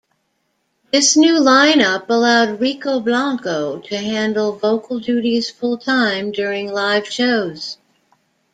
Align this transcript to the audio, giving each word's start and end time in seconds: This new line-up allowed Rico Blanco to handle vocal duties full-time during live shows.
This 0.91 1.15
new 1.15 1.39
line-up 1.39 2.09
allowed 2.09 2.59
Rico 2.59 2.99
Blanco 3.01 3.77
to 3.81 3.97
handle 3.99 4.53
vocal 4.57 4.99
duties 4.99 5.51
full-time 5.51 6.31
during 6.31 6.73
live 6.73 7.05
shows. 7.05 7.77